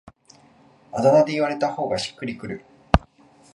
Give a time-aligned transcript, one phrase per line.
[0.93, 2.65] あだ名で言われた方がしっくりくる